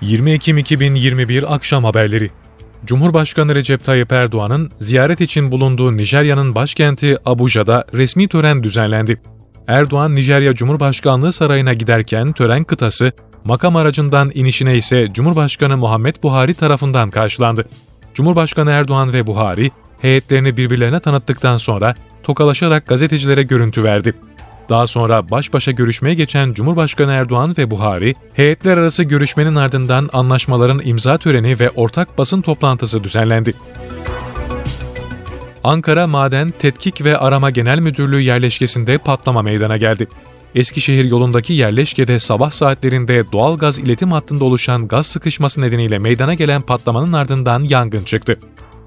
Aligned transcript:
20 0.00 0.30
Ekim 0.30 0.58
2021 0.58 1.54
Akşam 1.54 1.84
Haberleri 1.84 2.30
Cumhurbaşkanı 2.84 3.54
Recep 3.54 3.84
Tayyip 3.84 4.12
Erdoğan'ın 4.12 4.70
ziyaret 4.78 5.20
için 5.20 5.52
bulunduğu 5.52 5.96
Nijerya'nın 5.96 6.54
başkenti 6.54 7.16
Abuja'da 7.26 7.84
resmi 7.94 8.28
tören 8.28 8.62
düzenlendi. 8.62 9.20
Erdoğan, 9.66 10.14
Nijerya 10.14 10.54
Cumhurbaşkanlığı 10.54 11.32
Sarayı'na 11.32 11.72
giderken 11.72 12.32
tören 12.32 12.64
kıtası, 12.64 13.12
makam 13.44 13.76
aracından 13.76 14.30
inişine 14.34 14.76
ise 14.76 15.08
Cumhurbaşkanı 15.12 15.76
Muhammed 15.76 16.14
Buhari 16.22 16.54
tarafından 16.54 17.10
karşılandı. 17.10 17.64
Cumhurbaşkanı 18.14 18.70
Erdoğan 18.70 19.12
ve 19.12 19.26
Buhari, 19.26 19.70
heyetlerini 20.00 20.56
birbirlerine 20.56 21.00
tanıttıktan 21.00 21.56
sonra 21.56 21.94
tokalaşarak 22.22 22.86
gazetecilere 22.86 23.42
görüntü 23.42 23.84
verdi. 23.84 24.14
Daha 24.70 24.86
sonra 24.86 25.30
baş 25.30 25.52
başa 25.52 25.70
görüşmeye 25.70 26.14
geçen 26.14 26.52
Cumhurbaşkanı 26.52 27.12
Erdoğan 27.12 27.54
ve 27.58 27.70
Buhari, 27.70 28.14
heyetler 28.34 28.76
arası 28.78 29.04
görüşmenin 29.04 29.54
ardından 29.54 30.10
anlaşmaların 30.12 30.80
imza 30.84 31.18
töreni 31.18 31.60
ve 31.60 31.70
ortak 31.70 32.18
basın 32.18 32.40
toplantısı 32.40 33.04
düzenlendi. 33.04 33.54
Ankara 35.64 36.06
Maden 36.06 36.52
Tetkik 36.58 37.04
ve 37.04 37.18
Arama 37.18 37.50
Genel 37.50 37.78
Müdürlüğü 37.78 38.20
yerleşkesinde 38.20 38.98
patlama 38.98 39.42
meydana 39.42 39.76
geldi. 39.76 40.08
Eskişehir 40.54 41.04
yolundaki 41.04 41.52
yerleşkede 41.52 42.18
sabah 42.18 42.50
saatlerinde 42.50 43.32
doğal 43.32 43.58
gaz 43.58 43.78
iletim 43.78 44.12
hattında 44.12 44.44
oluşan 44.44 44.88
gaz 44.88 45.06
sıkışması 45.06 45.60
nedeniyle 45.60 45.98
meydana 45.98 46.34
gelen 46.34 46.62
patlamanın 46.62 47.12
ardından 47.12 47.62
yangın 47.62 48.04
çıktı. 48.04 48.38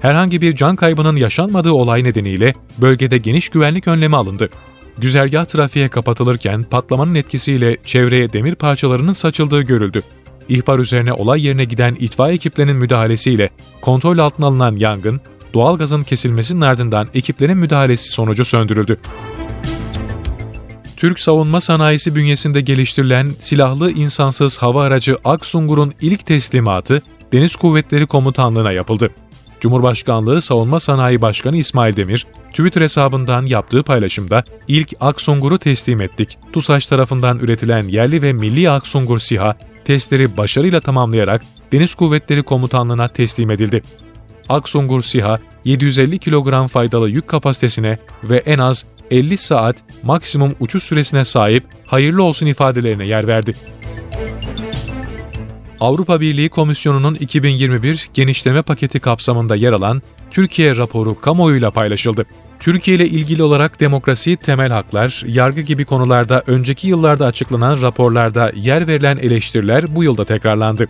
Herhangi 0.00 0.40
bir 0.40 0.56
can 0.56 0.76
kaybının 0.76 1.16
yaşanmadığı 1.16 1.72
olay 1.72 2.04
nedeniyle 2.04 2.54
bölgede 2.78 3.18
geniş 3.18 3.48
güvenlik 3.48 3.88
önlemi 3.88 4.16
alındı. 4.16 4.50
Güzergah 4.98 5.44
trafiğe 5.44 5.88
kapatılırken 5.88 6.62
patlamanın 6.62 7.14
etkisiyle 7.14 7.76
çevreye 7.84 8.32
demir 8.32 8.54
parçalarının 8.54 9.12
saçıldığı 9.12 9.62
görüldü. 9.62 10.02
İhbar 10.48 10.78
üzerine 10.78 11.12
olay 11.12 11.46
yerine 11.46 11.64
giden 11.64 11.96
itfaiye 11.98 12.34
ekiplerinin 12.34 12.76
müdahalesiyle 12.76 13.50
kontrol 13.80 14.18
altına 14.18 14.46
alınan 14.46 14.76
yangın, 14.76 15.20
doğalgazın 15.54 16.02
kesilmesinin 16.02 16.60
ardından 16.60 17.08
ekiplerin 17.14 17.58
müdahalesi 17.58 18.10
sonucu 18.10 18.44
söndürüldü. 18.44 18.98
Türk 20.96 21.20
savunma 21.20 21.60
sanayisi 21.60 22.14
bünyesinde 22.14 22.60
geliştirilen 22.60 23.30
silahlı 23.38 23.90
insansız 23.92 24.58
hava 24.58 24.84
aracı 24.84 25.16
Aksungur'un 25.24 25.92
ilk 26.00 26.26
teslimatı 26.26 27.02
Deniz 27.32 27.56
Kuvvetleri 27.56 28.06
Komutanlığı'na 28.06 28.72
yapıldı. 28.72 29.10
Cumhurbaşkanlığı 29.60 30.42
Savunma 30.42 30.80
Sanayi 30.80 31.22
Başkanı 31.22 31.56
İsmail 31.56 31.96
Demir, 31.96 32.26
Twitter 32.50 32.80
hesabından 32.80 33.46
yaptığı 33.46 33.82
paylaşımda 33.82 34.44
ilk 34.68 34.92
Aksungur'u 35.00 35.58
teslim 35.58 36.00
ettik. 36.00 36.38
TUSAŞ 36.52 36.86
tarafından 36.86 37.38
üretilen 37.38 37.88
yerli 37.88 38.22
ve 38.22 38.32
milli 38.32 38.70
Aksungur 38.70 39.18
SİHA, 39.18 39.56
testleri 39.84 40.36
başarıyla 40.36 40.80
tamamlayarak 40.80 41.42
Deniz 41.72 41.94
Kuvvetleri 41.94 42.42
Komutanlığı'na 42.42 43.08
teslim 43.08 43.50
edildi. 43.50 43.82
Aksungur 44.48 45.02
SİHA, 45.02 45.38
750 45.64 46.18
kilogram 46.18 46.66
faydalı 46.66 47.10
yük 47.10 47.28
kapasitesine 47.28 47.98
ve 48.24 48.36
en 48.36 48.58
az 48.58 48.86
50 49.10 49.36
saat 49.36 49.76
maksimum 50.02 50.54
uçuş 50.60 50.82
süresine 50.82 51.24
sahip 51.24 51.64
hayırlı 51.86 52.22
olsun 52.22 52.46
ifadelerine 52.46 53.06
yer 53.06 53.26
verdi. 53.26 53.54
Avrupa 55.80 56.20
Birliği 56.20 56.48
Komisyonu'nun 56.48 57.14
2021 57.14 58.08
genişleme 58.14 58.62
paketi 58.62 59.00
kapsamında 59.00 59.56
yer 59.56 59.72
alan 59.72 60.02
Türkiye 60.30 60.76
raporu 60.76 61.20
kamuoyuyla 61.20 61.70
paylaşıldı. 61.70 62.26
Türkiye 62.60 62.96
ile 62.96 63.08
ilgili 63.08 63.42
olarak 63.42 63.80
demokrasi, 63.80 64.36
temel 64.36 64.72
haklar, 64.72 65.24
yargı 65.26 65.60
gibi 65.60 65.84
konularda 65.84 66.42
önceki 66.46 66.88
yıllarda 66.88 67.26
açıklanan 67.26 67.82
raporlarda 67.82 68.52
yer 68.54 68.86
verilen 68.88 69.16
eleştiriler 69.16 69.94
bu 69.96 70.04
yılda 70.04 70.24
tekrarlandı. 70.24 70.88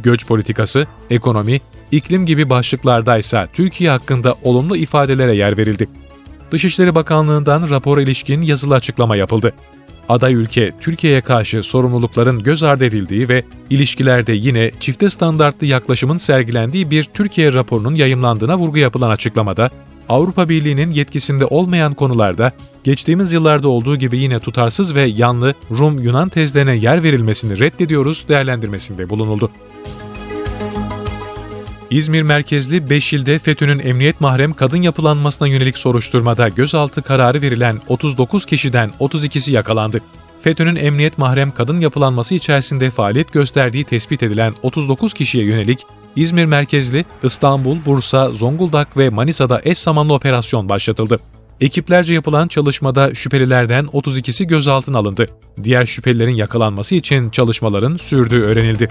Göç 0.00 0.26
politikası, 0.26 0.86
ekonomi, 1.10 1.60
iklim 1.90 2.26
gibi 2.26 2.50
başlıklarda 2.50 3.18
ise 3.18 3.48
Türkiye 3.52 3.90
hakkında 3.90 4.34
olumlu 4.42 4.76
ifadelere 4.76 5.36
yer 5.36 5.58
verildi. 5.58 5.88
Dışişleri 6.50 6.94
Bakanlığı'ndan 6.94 7.70
rapora 7.70 8.02
ilişkin 8.02 8.42
yazılı 8.42 8.74
açıklama 8.74 9.16
yapıldı 9.16 9.52
aday 10.08 10.34
ülke 10.34 10.72
Türkiye'ye 10.80 11.20
karşı 11.20 11.62
sorumlulukların 11.62 12.42
göz 12.42 12.62
ardı 12.62 12.84
edildiği 12.84 13.28
ve 13.28 13.44
ilişkilerde 13.70 14.32
yine 14.32 14.70
çifte 14.80 15.10
standartlı 15.10 15.66
yaklaşımın 15.66 16.16
sergilendiği 16.16 16.90
bir 16.90 17.04
Türkiye 17.04 17.52
raporunun 17.52 17.94
yayımlandığına 17.94 18.58
vurgu 18.58 18.78
yapılan 18.78 19.10
açıklamada, 19.10 19.70
Avrupa 20.08 20.48
Birliği'nin 20.48 20.90
yetkisinde 20.90 21.46
olmayan 21.46 21.94
konularda 21.94 22.52
geçtiğimiz 22.84 23.32
yıllarda 23.32 23.68
olduğu 23.68 23.96
gibi 23.96 24.18
yine 24.18 24.38
tutarsız 24.38 24.94
ve 24.94 25.02
yanlı 25.02 25.54
Rum-Yunan 25.70 26.28
tezlerine 26.28 26.76
yer 26.76 27.02
verilmesini 27.02 27.58
reddediyoruz 27.58 28.28
değerlendirmesinde 28.28 29.10
bulunuldu. 29.10 29.50
İzmir 31.94 32.22
merkezli 32.22 32.90
5 32.90 33.12
ilde 33.12 33.38
FETÖ'nün 33.38 33.78
emniyet 33.78 34.20
mahrem 34.20 34.52
kadın 34.52 34.82
yapılanmasına 34.82 35.48
yönelik 35.48 35.78
soruşturmada 35.78 36.48
gözaltı 36.48 37.02
kararı 37.02 37.42
verilen 37.42 37.80
39 37.88 38.46
kişiden 38.46 38.90
32'si 39.00 39.52
yakalandı. 39.52 40.00
FETÖ'nün 40.40 40.76
emniyet 40.76 41.18
mahrem 41.18 41.50
kadın 41.50 41.80
yapılanması 41.80 42.34
içerisinde 42.34 42.90
faaliyet 42.90 43.32
gösterdiği 43.32 43.84
tespit 43.84 44.22
edilen 44.22 44.54
39 44.62 45.14
kişiye 45.14 45.44
yönelik 45.44 45.86
İzmir 46.16 46.44
merkezli 46.44 47.04
İstanbul, 47.22 47.76
Bursa, 47.86 48.32
Zonguldak 48.32 48.96
ve 48.96 49.10
Manisa'da 49.10 49.60
eş 49.64 49.78
zamanlı 49.78 50.14
operasyon 50.14 50.68
başlatıldı. 50.68 51.20
Ekiplerce 51.60 52.12
yapılan 52.14 52.48
çalışmada 52.48 53.14
şüphelilerden 53.14 53.84
32'si 53.84 54.44
gözaltına 54.44 54.98
alındı. 54.98 55.26
Diğer 55.62 55.84
şüphelilerin 55.84 56.34
yakalanması 56.34 56.94
için 56.94 57.30
çalışmaların 57.30 57.96
sürdüğü 57.96 58.42
öğrenildi. 58.42 58.88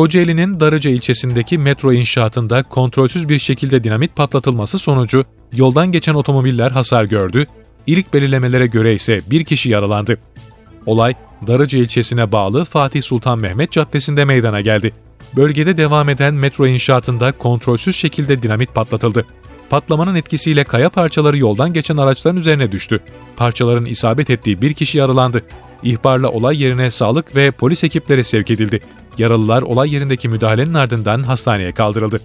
Kocaeli'nin 0.00 0.60
Darıca 0.60 0.90
ilçesindeki 0.90 1.58
metro 1.58 1.92
inşaatında 1.92 2.62
kontrolsüz 2.62 3.28
bir 3.28 3.38
şekilde 3.38 3.84
dinamit 3.84 4.16
patlatılması 4.16 4.78
sonucu 4.78 5.24
yoldan 5.52 5.92
geçen 5.92 6.14
otomobiller 6.14 6.70
hasar 6.70 7.04
gördü, 7.04 7.46
İlk 7.86 8.14
belirlemelere 8.14 8.66
göre 8.66 8.94
ise 8.94 9.20
bir 9.30 9.44
kişi 9.44 9.70
yaralandı. 9.70 10.18
Olay, 10.86 11.14
Darıca 11.46 11.78
ilçesine 11.78 12.32
bağlı 12.32 12.64
Fatih 12.64 13.02
Sultan 13.02 13.38
Mehmet 13.38 13.72
Caddesi'nde 13.72 14.24
meydana 14.24 14.60
geldi. 14.60 14.92
Bölgede 15.36 15.78
devam 15.78 16.08
eden 16.08 16.34
metro 16.34 16.66
inşaatında 16.66 17.32
kontrolsüz 17.32 17.96
şekilde 17.96 18.42
dinamit 18.42 18.74
patlatıldı. 18.74 19.26
Patlamanın 19.70 20.14
etkisiyle 20.14 20.64
kaya 20.64 20.90
parçaları 20.90 21.38
yoldan 21.38 21.72
geçen 21.72 21.96
araçların 21.96 22.36
üzerine 22.36 22.72
düştü. 22.72 23.00
Parçaların 23.36 23.84
isabet 23.84 24.30
ettiği 24.30 24.62
bir 24.62 24.74
kişi 24.74 24.98
yaralandı. 24.98 25.42
İhbarla 25.82 26.30
olay 26.30 26.62
yerine 26.62 26.90
sağlık 26.90 27.36
ve 27.36 27.50
polis 27.50 27.84
ekipleri 27.84 28.24
sevk 28.24 28.50
edildi. 28.50 28.80
Yaralılar 29.18 29.62
olay 29.62 29.94
yerindeki 29.94 30.28
müdahalenin 30.28 30.74
ardından 30.74 31.22
hastaneye 31.22 31.72
kaldırıldı. 31.72 32.20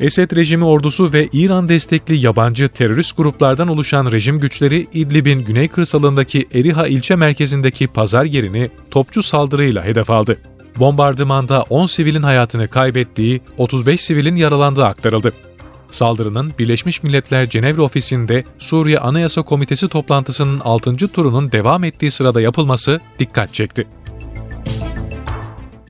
Esed 0.00 0.36
rejimi 0.36 0.64
ordusu 0.64 1.12
ve 1.12 1.28
İran 1.32 1.68
destekli 1.68 2.16
yabancı 2.26 2.68
terörist 2.68 3.16
gruplardan 3.16 3.68
oluşan 3.68 4.12
rejim 4.12 4.38
güçleri 4.38 4.86
İdlib'in 4.92 5.44
güney 5.44 5.68
kırsalındaki 5.68 6.46
Eriha 6.54 6.86
ilçe 6.86 7.16
merkezindeki 7.16 7.86
pazar 7.86 8.24
yerini 8.24 8.70
topçu 8.90 9.22
saldırıyla 9.22 9.84
hedef 9.84 10.10
aldı. 10.10 10.38
Bombardımanda 10.78 11.62
10 11.62 11.86
sivilin 11.86 12.22
hayatını 12.22 12.68
kaybettiği, 12.68 13.40
35 13.58 14.00
sivilin 14.00 14.36
yaralandığı 14.36 14.84
aktarıldı. 14.84 15.32
Saldırının 15.90 16.52
Birleşmiş 16.58 17.02
Milletler 17.02 17.50
Cenevre 17.50 17.82
ofisinde 17.82 18.44
Suriye 18.58 18.98
Anayasa 18.98 19.42
Komitesi 19.42 19.88
toplantısının 19.88 20.60
6. 20.60 20.96
turunun 20.96 21.52
devam 21.52 21.84
ettiği 21.84 22.10
sırada 22.10 22.40
yapılması 22.40 23.00
dikkat 23.18 23.54
çekti. 23.54 23.86